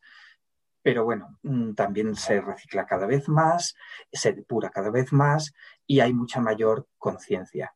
[0.83, 3.75] pero bueno, mm, también se recicla cada vez más,
[4.11, 5.53] se depura cada vez más
[5.87, 7.73] y hay mucha mayor conciencia.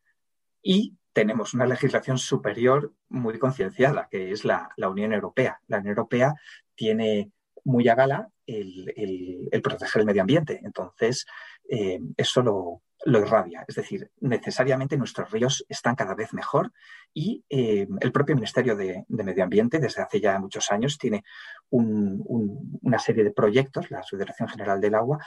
[0.62, 5.60] Y tenemos una legislación superior muy concienciada, que es la, Unión Europea.
[5.66, 6.36] La Unión Europea
[6.76, 7.32] tiene
[7.64, 10.62] muy a gala el, proteger el medio ambiente.
[10.64, 11.26] Entonces,
[11.68, 13.66] eh, eso lo, lo irradia.
[13.68, 16.72] Es decir, necesariamente nuestros ríos están cada vez mejor
[17.16, 21.24] y eh, el propio Ministerio de, Medio Ambiente desde hace ya muchos años tiene
[21.72, 25.18] una serie de proyectos, la Federación General del Agua,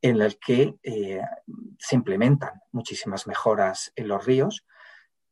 [0.00, 1.22] en el que eh,
[1.76, 4.64] se implementan muchísimas mejoras en los ríos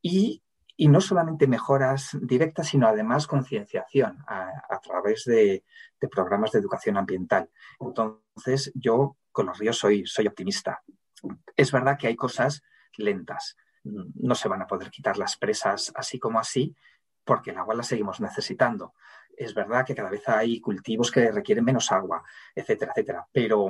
[0.02, 0.42] y,
[0.78, 5.64] no solamente mejoras directas, sino además concienciación a, través de,
[6.00, 7.50] de programas de educación ambiental.
[7.80, 10.80] Entonces, yo con los ríos soy, soy optimista
[11.56, 12.62] es verdad que hay cosas
[12.96, 13.56] lentas.
[13.84, 16.74] No se van a poder quitar las presas así como así,
[17.24, 18.94] porque el agua la seguimos necesitando.
[19.36, 22.22] Es verdad que cada vez hay cultivos que requieren menos agua,
[22.54, 23.68] etcétera, etcétera, pero,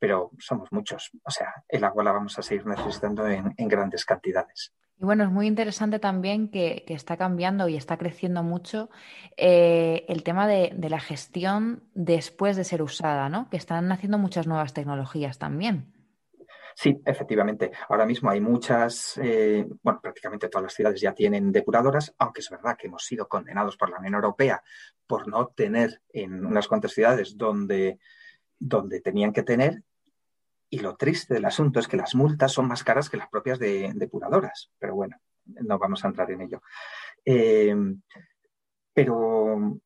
[0.00, 1.12] pero somos muchos.
[1.22, 4.72] O sea, el agua la vamos a seguir necesitando en, grandes cantidades.
[4.98, 8.90] Y bueno, es muy interesante también que, está cambiando y está creciendo mucho
[9.36, 13.48] eh, el tema de, de, la gestión después de ser usada, ¿no?
[13.48, 15.92] Que están haciendo muchas nuevas tecnologías también.
[16.74, 17.72] Sí, efectivamente.
[17.88, 22.48] Ahora mismo hay muchas, eh, bueno, prácticamente todas las ciudades ya tienen depuradoras, aunque es
[22.48, 24.62] verdad que hemos sido condenados por la Unión Europea
[25.06, 27.98] por no tener en unas cuantas ciudades donde,
[28.58, 29.82] donde tenían que tener.
[30.70, 33.58] Y lo triste del asunto es que las multas son más caras que las propias
[33.58, 34.70] de, depuradoras.
[34.78, 36.62] Pero bueno, no vamos a entrar en ello.
[37.24, 37.74] Eh,
[38.94, 39.80] pero,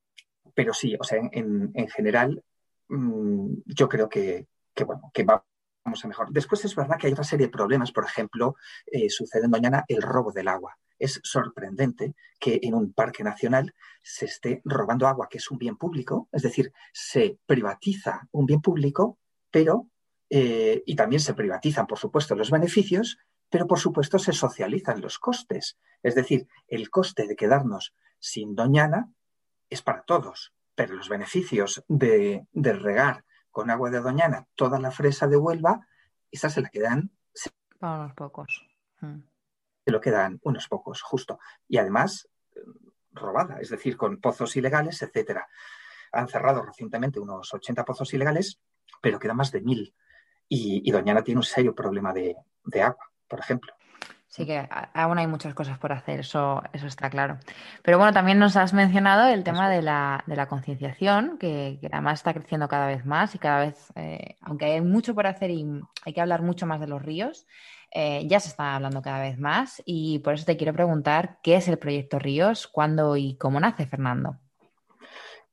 [0.54, 2.42] pero sí, o sea, en, general,
[2.88, 5.44] mm, yo creo que, que, bueno, que va
[5.84, 6.32] vamos a mejor.
[6.32, 7.92] Después es verdad que hay otra serie de problemas.
[7.92, 10.78] Por ejemplo, eh, sucede en Doñana el robo del agua.
[10.98, 15.76] Es sorprendente que en un parque nacional se esté robando agua, que es un bien
[15.76, 19.18] público, es decir, se privatiza un bien público,
[19.50, 19.88] pero,
[20.36, 23.18] eh, y también se privatizan, por supuesto, los beneficios,
[23.48, 25.78] pero por supuesto se socializan los costes.
[26.02, 29.12] Es decir, el coste de quedarnos sin Doñana
[29.70, 34.90] es para todos, pero los beneficios de, de regar con agua de Doñana toda la
[34.90, 35.86] fresa de Huelva,
[36.32, 37.12] esa se la quedan.
[37.78, 38.66] Para unos pocos.
[39.02, 39.20] Mm.
[39.84, 41.38] Se lo quedan unos pocos, justo.
[41.68, 42.60] Y además, eh,
[43.12, 45.46] robada, es decir, con pozos ilegales, etcétera.
[46.10, 48.60] Han cerrado recientemente unos 80 pozos ilegales,
[49.00, 49.94] pero quedan más de mil.
[50.48, 53.72] Y, Doñana tiene un serio problema de agua, por ejemplo.
[54.34, 57.38] Sí que aún hay muchas cosas por hacer, eso, eso está claro.
[57.84, 62.18] Pero bueno, también nos has mencionado el tema de la, de la concienciación, que, además
[62.18, 65.64] está creciendo cada vez más y cada vez, eh, aunque hay mucho por hacer y
[66.04, 67.46] hay que hablar mucho más de los ríos,
[67.92, 71.54] eh, ya se está hablando cada vez más y por eso te quiero preguntar qué
[71.54, 74.40] es el proyecto Ríos, cuándo y cómo nace, Fernando.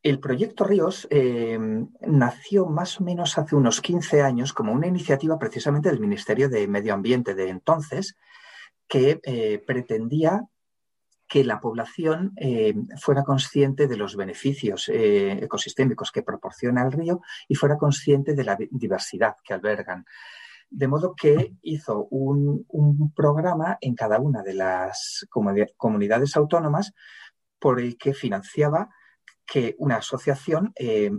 [0.04, 1.60] El proyecto Ríos eh,
[2.02, 6.68] nació más o menos hace unos 15 años como una iniciativa precisamente del Ministerio de
[6.68, 8.18] Medio Ambiente de entonces,
[8.88, 10.48] que eh, pretendía
[11.28, 17.56] que la población eh, fuera consciente de los beneficios ecosistémicos que proporciona el río y
[17.56, 20.04] fuera consciente de la diversidad que albergan.
[20.70, 22.66] De modo que hizo un,
[23.16, 25.26] programa en cada una de las
[25.78, 26.92] comunidades autónomas
[27.60, 28.90] por el que financiaba
[29.52, 30.74] que una asociación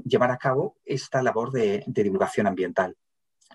[0.05, 2.97] llevara a cabo esta labor de divulgación ambiental.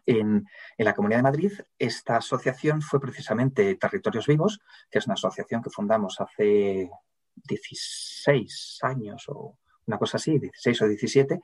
[0.08, 4.60] En, la Comunidad de Madrid, esta asociación fue precisamente Territorios Vivos,
[4.90, 6.90] que es una asociación que fundamos hace
[7.36, 11.42] 16 años o una cosa así, 16 o 17,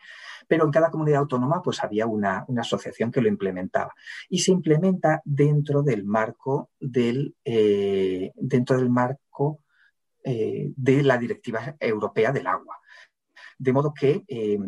[0.48, 3.93] pero en cada comunidad autónoma pues había una, asociación que lo implementaba.
[4.30, 9.60] Y se implementa dentro del marco del, eh, dentro del marco
[10.24, 12.80] eh, de la Directiva Europea del Agua.
[13.63, 14.60] De modo que, eh,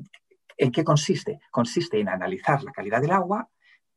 [0.58, 1.42] ¿en qué consiste?
[1.52, 3.50] Consiste en analizar la calidad del agua,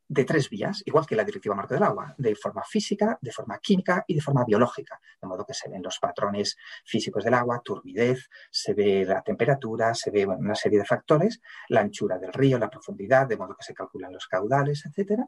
[0.09, 3.61] de tres vías, igual que la Directiva Marco del Agua, de forma física, de forma
[3.61, 7.61] química y de forma biológica, de modo que se ven los patrones físicos del agua,
[7.65, 12.59] turbidez, se ve la temperatura, se ve una serie de factores, la anchura del río,
[12.59, 15.21] la profundidad, de modo que se calculan los caudales, etc.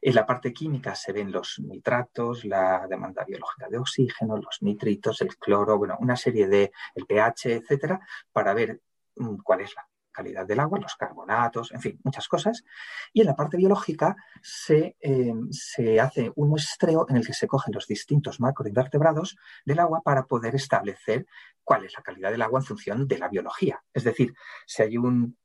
[0.00, 5.20] En la parte química se ven los nitratos, la demanda biológica de oxígeno, los nitritos,
[5.22, 8.00] el cloro, bueno, una serie de, el pH, etcétera,
[8.32, 8.80] para ver
[9.16, 12.64] mm, cuál es la calidad del agua, los carbonatos, en fin, muchas cosas.
[13.12, 17.46] Y en la parte biológica se, eh, se hace un muestreo en el que se
[17.46, 21.26] cogen los distintos macroinvertebrados del agua para poder establecer
[21.62, 23.82] cuál es la calidad del agua en función de la biología.
[23.92, 24.34] Es decir,
[24.66, 25.36] si hay un,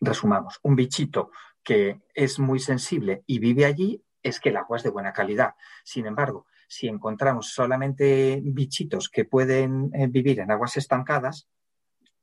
[0.00, 1.30] resumamos, un bichito
[1.66, 5.54] que es muy sensible y vive allí, es que el agua es de buena calidad.
[5.82, 11.48] Sin embargo, si encontramos solamente bichitos que pueden eh, vivir en aguas estancadas,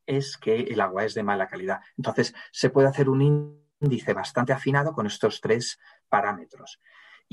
[0.06, 1.82] es que el agua es de mala calidad.
[1.98, 5.78] Entonces, se puede hacer un índice bastante afinado con estos tres
[6.08, 6.80] parámetros.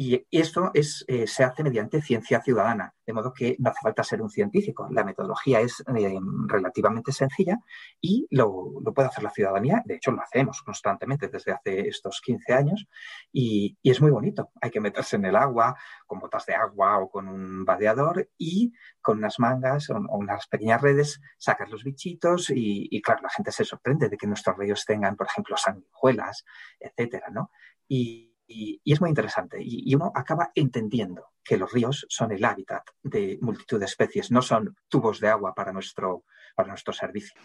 [0.02, 4.02] Y esto es, eh, se hace mediante ciencia ciudadana, de modo que no hace falta
[4.02, 4.88] ser un científico.
[4.90, 7.58] La metodología es eh, relativamente sencilla
[8.00, 9.82] y lo, puede hacer la ciudadanía.
[9.84, 12.86] De hecho, lo hacemos constantemente desde hace estos 15 años
[13.30, 14.48] y, es muy bonito.
[14.62, 18.72] Hay que meterse en el agua con botas de agua o con un vadeador y
[19.02, 23.52] con unas mangas o, unas pequeñas redes sacar los bichitos y, y, claro, la gente
[23.52, 26.46] se sorprende de que nuestros ríos tengan, por ejemplo, sanguijuelas,
[26.80, 27.50] etcétera, ¿no?
[27.86, 29.58] Y, y, es muy interesante.
[29.60, 34.42] Y, uno acaba entendiendo que los ríos son el hábitat de multitud de especies, no
[34.42, 37.40] son tubos de agua para nuestro, para nuestro servicio.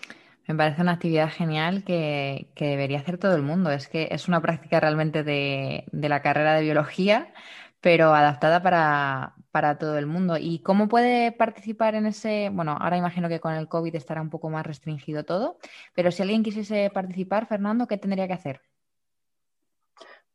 [0.48, 3.72] Me parece una actividad genial que, debería hacer todo el mundo.
[3.72, 7.34] Es que es una práctica realmente de, la carrera de biología,
[7.82, 10.38] pero adaptada para, para, todo el mundo.
[10.40, 12.50] ¿Y cómo puede participar en ese?
[12.52, 15.60] Bueno, ahora imagino que con el COVID estará un poco más restringido todo,
[15.94, 18.62] pero si alguien quisiese participar, Fernando, ¿qué tendría que hacer?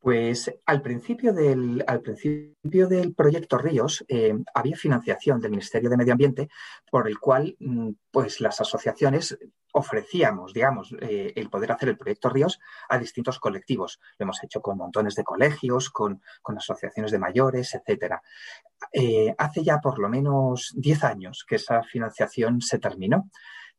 [0.00, 5.96] Pues al principio del, al principio del proyecto Ríos eh, había financiación del Ministerio de
[5.98, 6.48] Medio Ambiente
[6.90, 9.38] por el cual mm, pues las asociaciones
[9.72, 12.58] ofrecíamos, digamos, eh, el poder hacer el proyecto Ríos
[12.88, 14.00] a distintos colectivos.
[14.18, 18.22] Lo hemos hecho con montones de colegios, con, asociaciones de mayores, etcétera.
[18.92, 23.30] Eh, hace ya por lo menos 10 años que esa financiación se terminó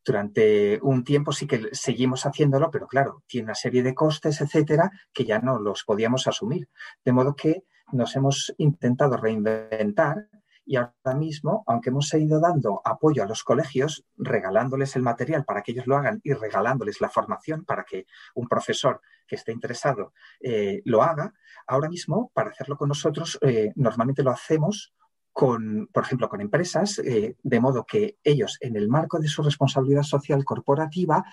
[0.03, 4.91] durante un tiempo sí que seguimos haciéndolo, pero claro, tiene una serie de costes, etcétera,
[5.13, 6.69] que ya no los podíamos asumir.
[7.05, 10.27] De modo que nos hemos intentado reinventar
[10.65, 15.61] y ahora mismo, aunque hemos ido dando apoyo a los colegios, regalándoles el material para
[15.61, 20.13] que ellos lo hagan y regalándoles la formación para que un profesor que esté interesado
[20.39, 21.33] eh, lo haga,
[21.67, 24.93] ahora mismo, para hacerlo con nosotros, eh, normalmente lo hacemos
[25.33, 29.41] con, por ejemplo, con empresas, eh, de modo que ellos, en el marco de su
[29.41, 31.23] responsabilidad social corporativa,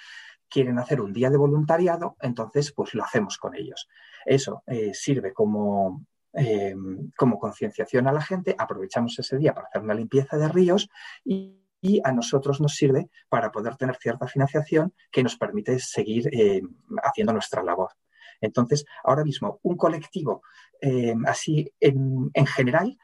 [0.48, 3.88] quieren hacer un día de voluntariado, entonces, pues lo hacemos con ellos.
[4.24, 6.74] Eso eh, sirve como, eh,
[7.16, 10.88] como concienciación a la gente, aprovechamos ese día para hacer una limpieza de ríos
[11.24, 11.54] y,
[12.02, 16.28] a nosotros nos sirve para poder tener cierta financiación que nos permite seguir
[17.04, 17.90] haciendo nuestra labor.
[18.40, 20.42] Entonces, ahora mismo, un colectivo
[21.24, 22.98] así en, en general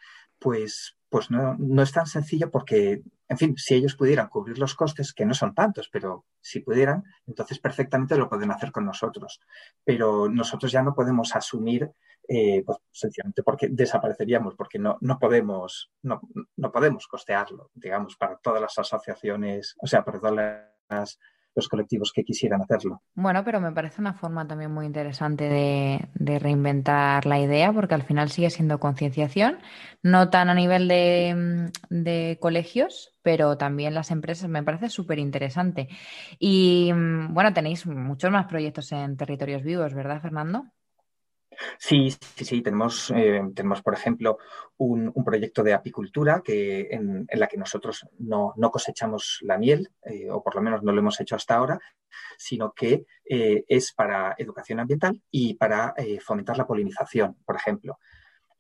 [0.45, 4.75] pues, pues no, no, es tan sencillo porque, en fin, si ellos pudieran cubrir los
[4.75, 9.41] costes, que no son tantos, pero si pudieran, entonces perfectamente lo pueden hacer con nosotros.
[9.85, 11.91] Pero nosotros ya no podemos asumir,
[12.29, 16.21] eh, pues sencillamente porque desapareceríamos, porque no, no, podemos, no,
[16.57, 21.19] no podemos costearlo, digamos, para todas las asociaciones, o sea, para todas las
[21.55, 23.03] los colectivos que quisieran hacerlo.
[23.15, 28.03] Bueno, pero me parece una forma también muy interesante de, reinventar la idea, porque al
[28.03, 29.59] final sigue siendo concienciación,
[30.03, 35.89] no tan a nivel de, de colegios, pero también las empresas me parece súper interesante.
[36.39, 40.67] Y mm, bueno, tenéis muchos más proyectos en territorios vivos, ¿verdad, Fernando?
[41.79, 42.63] Sí, sí, sí.
[42.63, 44.39] Tenemos, eh, tenemos por ejemplo,
[44.77, 50.43] un, proyecto de apicultura que, en, la que nosotros no, cosechamos la miel, eh, o
[50.43, 51.79] por lo menos no lo hemos hecho hasta ahora,
[52.37, 57.99] sino que eh, es para educación ambiental y para fomentar la polinización, por ejemplo.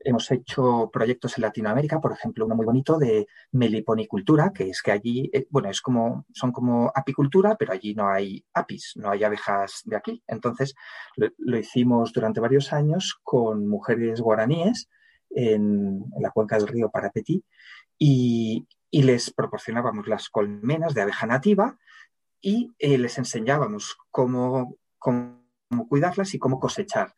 [0.06, 4.92] Hemos hecho proyectos en Latinoamérica, por ejemplo, uno muy bonito de meliponicultura, que es que
[4.92, 9.24] allí, eh, bueno, es como, son como apicultura, pero allí no hay apis, no hay
[9.24, 10.22] abejas de aquí.
[10.26, 10.74] Entonces,
[11.16, 14.90] lo, hicimos durante varios años con mujeres guaraníes
[15.30, 17.42] en, la cuenca del río Parapetí
[17.98, 21.76] y, les proporcionábamos las colmenas de abeja nativa
[22.40, 25.42] y eh, les enseñábamos cómo, cómo
[25.88, 27.12] cuidarlas y cómo cosechar.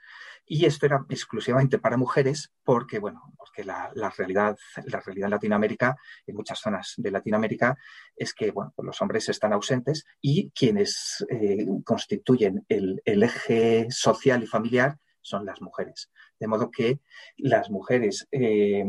[0.47, 4.57] Y esto era exclusivamente para mujeres porque, bueno, porque la, realidad,
[4.87, 7.77] la realidad en Latinoamérica, en muchas zonas de Latinoamérica,
[8.15, 14.43] es que, bueno, pues los hombres están ausentes y quienes eh, constituyen el, eje social
[14.43, 16.11] y familiar son las mujeres.
[16.39, 17.01] De modo que
[17.37, 18.85] las mujeres eh,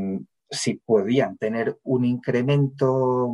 [0.50, 3.34] si podían tener un incremento,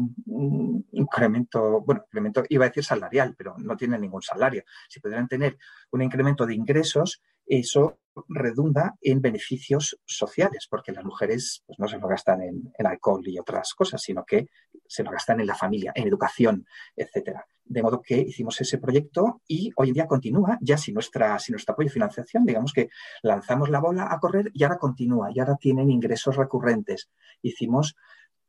[0.91, 4.63] incremento, bueno, incremento, iba a decir salarial, pero no tienen ningún salario.
[4.89, 5.57] Si pudieran tener
[5.91, 11.97] un incremento de ingresos, eso redunda en beneficios sociales, porque las mujeres pues, no se
[11.97, 14.47] lo gastan en, alcohol y otras cosas, sino que
[14.87, 16.65] se lo gastan en la familia, en educación,
[16.95, 17.45] etcétera.
[17.65, 21.73] De modo que hicimos ese proyecto y hoy en día continúa, ya sin, nuestra, nuestro
[21.73, 22.89] apoyo y financiación, digamos que
[23.21, 27.09] lanzamos la bola a correr y ahora continúa, y ahora tienen ingresos recurrentes.
[27.41, 27.95] Hicimos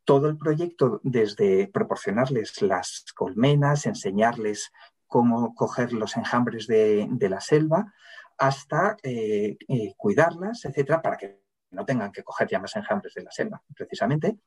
[0.03, 4.71] todo el proyecto desde proporcionarles las colmenas, enseñarles
[5.07, 7.93] cómo coger los enjambres de la selva,
[8.37, 13.23] hasta eh, eh, cuidarlas, etcétera, para que no tengan que coger ya más enjambres de
[13.23, 14.37] la selva, precisamente,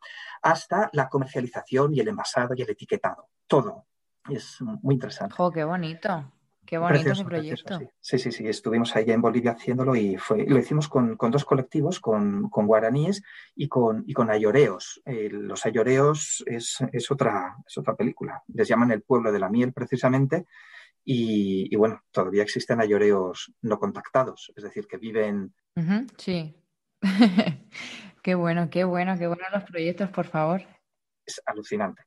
[0.43, 3.29] hasta la comercialización y el envasado y el etiquetado.
[3.47, 3.87] Todo,
[4.31, 5.35] es muy interesante.
[5.35, 6.33] ¡Jo, qué bonito!
[6.65, 7.79] Qué bonito ese proyecto.
[7.99, 8.19] sí.
[8.19, 8.31] sí.
[8.31, 13.23] sí, estuvimos ahí en Bolivia haciéndolo y fue, lo hicimos con, dos colectivos, con, guaraníes
[13.57, 15.01] y con, y con ayoreos.
[15.07, 16.79] los ayoreos es,
[17.11, 18.43] otra, es otra película.
[18.49, 20.45] Les llaman el pueblo de la miel precisamente
[21.11, 25.55] y, bueno, todavía existen ayoreos no contactados, es decir, que viven...
[26.19, 26.55] sí.
[28.23, 30.61] qué bueno, qué bueno, qué bueno los proyectos, por favor.
[31.25, 32.03] Es alucinante.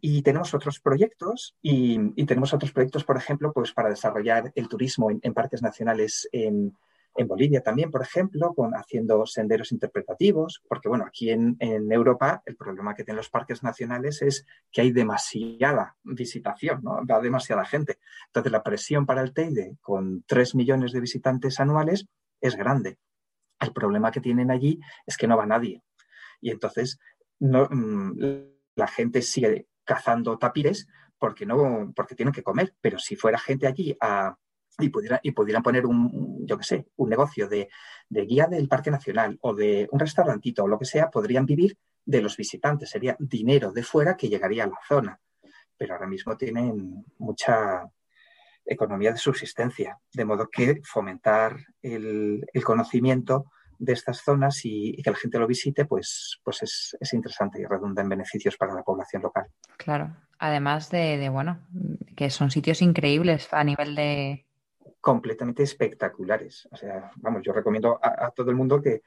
[0.00, 5.10] Y tenemos otros proyectos y, tenemos otros proyectos, por ejemplo, pues para desarrollar el turismo
[5.10, 6.74] en, parques nacionales en,
[7.22, 12.94] Bolivia también, por ejemplo, con, haciendo senderos interpretativos, porque bueno, aquí en, Europa el problema
[12.94, 17.06] que tienen los parques nacionales es que hay demasiada visitación, ¿no?
[17.06, 17.98] Va demasiada gente.
[18.26, 22.06] Entonces la presión para el Teide con 3 millones de visitantes anuales
[22.40, 22.98] es grande.
[23.60, 25.82] El problema que tienen allí es que no va nadie.
[26.40, 26.98] Y entonces
[27.38, 28.10] mm,
[28.74, 30.88] la gente sigue cazando tapires
[31.18, 32.74] porque no, porque tienen que comer.
[32.80, 33.96] Pero si fuera gente allí
[34.78, 37.68] y, pudiera, y pudieran poner un, yo qué sé, un negocio de,
[38.08, 42.22] guía del Parque Nacional o de un restaurantito o lo que sea, podrían vivir de
[42.22, 42.90] los visitantes.
[42.90, 45.20] Sería dinero de fuera que llegaría a la zona.
[45.76, 47.82] Pero ahora mismo tienen mucha
[48.64, 53.46] economía de subsistencia, de modo que fomentar el, el conocimiento
[53.78, 58.02] de estas zonas y, que la gente lo visite, pues, pues es, interesante y redunda
[58.02, 59.46] en beneficios para la población local.
[59.76, 61.60] Claro, además de, bueno,
[62.16, 64.43] que son sitios increíbles a nivel de...
[65.04, 66.66] Completamente espectaculares.
[66.72, 69.02] O sea, vamos, yo recomiendo a, todo el mundo que,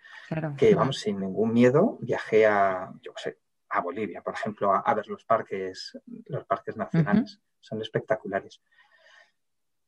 [0.55, 3.39] que, vamos, sin ningún miedo, viaje a, yo sé,
[3.69, 7.41] a Bolivia, por ejemplo, a, ver los parques, los parques nacionales.
[7.59, 8.61] Son espectaculares.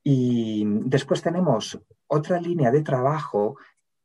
[0.03, 3.57] Y después tenemos otra línea de trabajo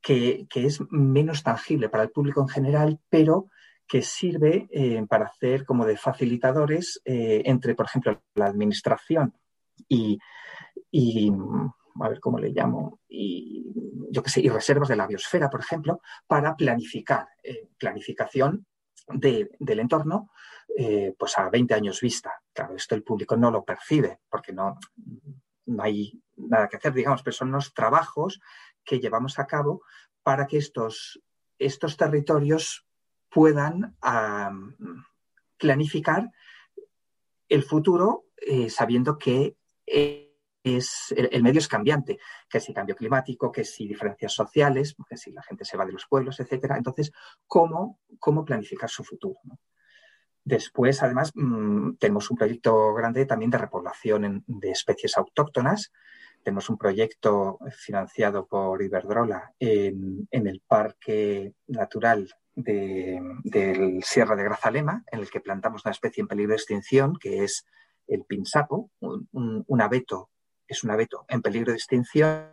[0.03, 3.49] que, es menos tangible para el público en general, pero
[3.89, 9.33] que sirve eh, para hacer como de facilitadores eh, entre, por ejemplo, la administración
[9.89, 10.19] y,
[12.01, 13.73] a ver cómo le llamo, y
[14.11, 18.67] yo qué sé, y reservas de la biosfera, por ejemplo, para planificar, eh, planificación
[19.09, 20.31] del entorno,
[21.19, 22.33] pues a 20 años vista.
[22.55, 24.79] Claro, esto el público no lo percibe porque no,
[25.67, 28.41] no hay nada que hacer, digamos, pero son los trabajos
[28.85, 29.83] que llevamos a cabo
[30.23, 31.21] para que estos,
[31.59, 32.87] estos territorios
[33.29, 33.97] puedan
[35.59, 36.31] planificar
[37.49, 39.57] el futuro eh, sabiendo que
[40.65, 45.31] es, el, medio es cambiante, que si cambio climático, que si diferencias sociales, que si
[45.31, 46.77] la gente se va de los pueblos, etcétera.
[46.77, 47.13] Entonces,
[47.47, 49.39] ¿cómo, cómo planificar su futuro?
[50.43, 55.93] Después, además, mm, tenemos un proyecto grande también de repoblación de especies autóctonas
[56.45, 65.21] tenemos un proyecto financiado por Iberdrola en, el Parque Natural del Sierra de Grazalema, en
[65.21, 67.67] el que plantamos una especie en peligro de extinción, que es
[68.07, 70.29] el pinsapo, un, abeto,
[70.67, 72.49] es un abeto en peligro de extinción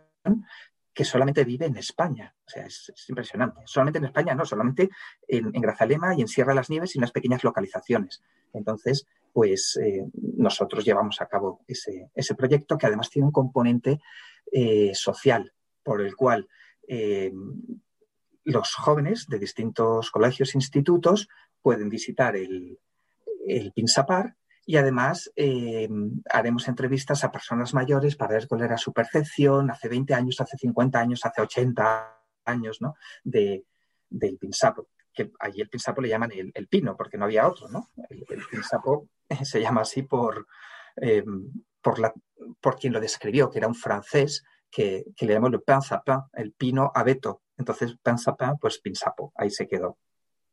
[0.94, 2.34] que solamente vive en España.
[2.46, 3.62] O sea, es, impresionante.
[3.64, 4.90] Solamente en España, no, solamente
[5.26, 8.22] en, Grazalema y en Sierra de las Nieves y unas pequeñas localizaciones.
[8.52, 14.00] Entonces, pues eh, nosotros llevamos a cabo ese, proyecto que además tiene un componente
[14.50, 15.52] eh, social
[15.82, 16.48] por el cual
[16.86, 17.32] eh,
[18.44, 21.28] los jóvenes de distintos colegios e institutos
[21.62, 22.78] pueden visitar el,
[23.46, 25.30] el Pinsapar y además
[26.30, 30.56] haremos entrevistas a personas mayores para ver cuál era su percepción hace 20 años, hace
[30.56, 32.94] 50 años, hace 80 años ¿no?
[33.24, 33.64] de,
[34.08, 37.90] del Pinsapo que allí el pinsapo le llaman el, pino, porque no había otro, ¿no?
[38.08, 39.08] El, pinsapo
[39.44, 40.46] se llama así por,
[40.96, 41.24] eh,
[41.80, 42.12] por, la,
[42.60, 46.52] por quien lo describió, que era un francés que, le llamó le pain sapin, el
[46.52, 47.42] pino abeto.
[47.58, 49.98] Entonces, pain sapin, pues pinsapo, ahí se quedó.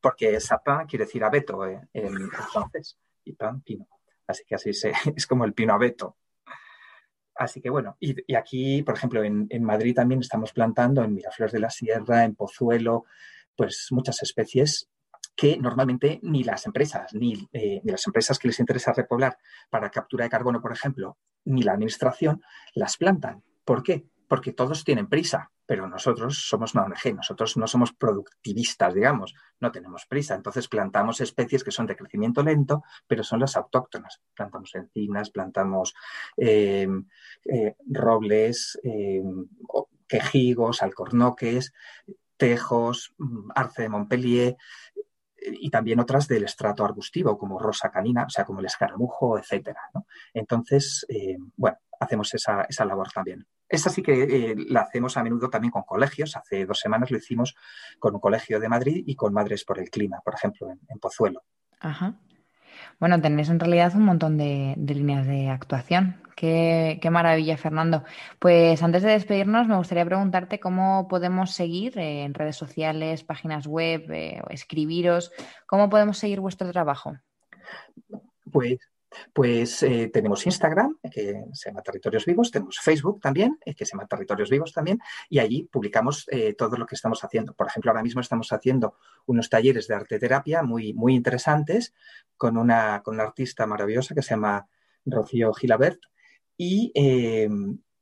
[0.01, 3.87] Porque sapin quiere decir abeto eh, en francés y pan, pino.
[4.29, 4.69] Así que así
[5.15, 6.15] es como el pino abeto.
[7.35, 11.59] Así que bueno, y, aquí, por ejemplo, en, Madrid también estamos plantando en Miraflores de
[11.59, 13.05] la Sierra, en Pozuelo,
[13.55, 14.89] pues muchas especies
[15.35, 17.17] que normalmente ni las empresas, eh,
[17.81, 19.37] ni, las empresas que les interesa repoblar
[19.69, 22.41] para captura de carbono, por ejemplo, ni la administración,
[22.73, 23.41] las plantan.
[23.63, 24.05] ¿Por qué?
[24.27, 29.71] Porque todos tienen prisa, pero nosotros somos una ONG, nosotros no somos productivistas, digamos, no
[29.71, 30.33] tenemos prisa.
[30.33, 34.19] Entonces plantamos especies que son de crecimiento lento, pero son las autóctonas.
[34.33, 35.93] Plantamos encinas, plantamos
[36.37, 36.87] eh,
[37.45, 38.79] eh, robles,
[40.07, 41.71] quejigos, alcornoques,
[42.35, 44.57] tejos, mm, arce de Montpellier
[45.41, 49.81] y también otras del estrato arbustivo, como rosa canina, o sea, como el escaramujo, etcétera.
[50.33, 53.45] Entonces, eh, bueno, hacemos esa, labor también.
[53.67, 56.35] Esta sí que eh, la hacemos a menudo también con colegios.
[56.35, 57.55] Hace dos semanas lo hicimos
[57.99, 61.43] con un colegio de Madrid y con Madres por el Clima, por ejemplo, en, Pozuelo.
[61.79, 62.19] Ajá.
[62.99, 66.21] Bueno, tenéis en realidad un montón de, líneas de actuación.
[66.35, 68.03] Qué, maravilla, Fernando.
[68.39, 73.67] Pues antes de despedirnos, me gustaría preguntarte cómo podemos seguir eh, en redes sociales, páginas
[73.67, 75.31] web, eh, escribiros,
[75.65, 77.17] cómo podemos seguir vuestro trabajo.
[78.51, 78.79] Pues
[79.33, 83.91] pues eh, tenemos Instagram, que se llama Territorios Vivos, tenemos Facebook también, eh, que se
[83.91, 84.99] llama Territorios Vivos también,
[85.29, 87.53] y allí publicamos eh, todo lo que estamos haciendo.
[87.53, 88.95] Por ejemplo, ahora mismo estamos haciendo
[89.25, 91.93] unos talleres de arte terapia muy, muy interesantes
[92.37, 94.67] con una, con una artista maravillosa que se llama
[95.05, 95.99] Rocío Gilabert,
[96.57, 96.91] y,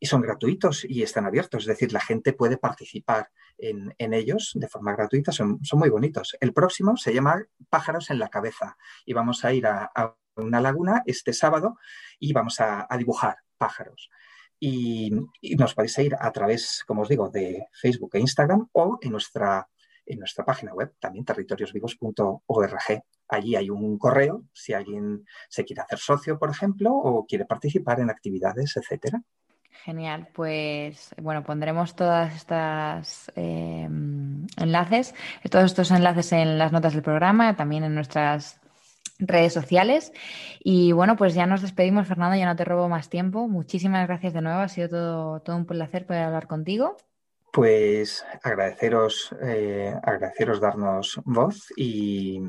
[0.01, 4.95] son gratuitos y están abiertos, es decir, la gente puede participar en, ellos de forma
[4.95, 6.35] gratuita, son, son, muy bonitos.
[6.39, 9.91] El próximo se llama Pájaros en la Cabeza y vamos a ir a
[10.45, 11.77] una laguna este sábado
[12.19, 14.09] y vamos a, dibujar pájaros.
[14.59, 15.11] Y,
[15.57, 19.67] nos podéis ir a través, como os digo, de Facebook e Instagram o en nuestra,
[20.05, 23.03] en nuestra página web, también territoriosvivos.org.
[23.29, 27.99] Allí hay un correo si alguien se quiere hacer socio, por ejemplo, o quiere participar
[27.99, 29.21] en actividades, etcétera.
[29.83, 33.87] Genial, pues bueno, pondremos todas estas eh,
[34.57, 35.13] enlaces,
[35.49, 38.59] todos estos enlaces en las notas del programa, también en nuestras
[39.19, 40.11] redes sociales.
[40.59, 43.47] Y bueno, pues ya nos despedimos, Fernando, ya no te robo más tiempo.
[43.47, 46.97] Muchísimas gracias de nuevo, ha sido todo, todo un placer poder hablar contigo.
[47.51, 52.39] Pues agradeceros, eh, agradeceros darnos voz y,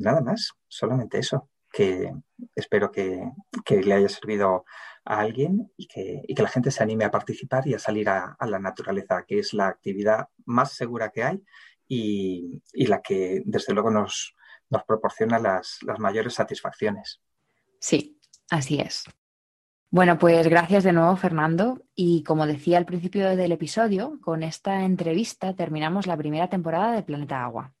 [0.00, 2.12] nada más, solamente eso, que
[2.54, 3.22] espero que,
[3.70, 4.64] le haya servido
[5.04, 8.58] a alguien y que, la gente se anime a participar y a salir a, la
[8.58, 11.42] naturaleza, que es la actividad más segura que hay
[11.88, 14.34] y la que desde luego nos,
[14.70, 17.20] nos proporciona las, las mayores satisfacciones.
[17.78, 18.18] Sí,
[18.50, 19.04] así es.
[19.90, 21.80] Bueno, pues gracias de nuevo, Fernando.
[21.94, 27.04] Y como decía al principio del episodio, con esta entrevista terminamos la primera temporada de
[27.04, 27.72] Planeta Agua.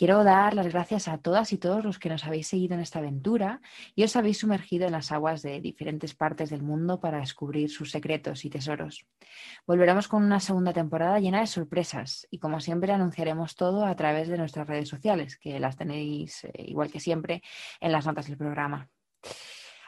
[0.00, 3.00] Quiero dar las gracias a todas y todos los que nos habéis seguido en esta
[3.00, 3.60] aventura
[3.94, 7.90] y os habéis sumergido en las aguas de diferentes partes del mundo para descubrir sus
[7.90, 9.04] secretos y tesoros.
[9.66, 14.28] Volveremos con una segunda temporada llena de sorpresas y como siempre anunciaremos todo a través
[14.28, 17.42] de nuestras redes sociales, que las tenéis eh, igual que siempre
[17.78, 18.88] en las notas del programa.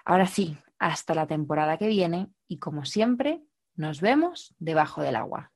[0.04, 3.40] Ahora sí, hasta la temporada que viene y como siempre,
[3.76, 5.51] nos vemos debajo del agua.